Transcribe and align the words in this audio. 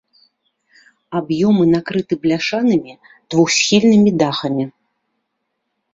Аб'ёмы 1.19 1.63
накрыты 1.73 2.13
бляшанымі 2.25 2.93
двухсхільнымі 3.29 4.11
дахамі. 4.23 4.65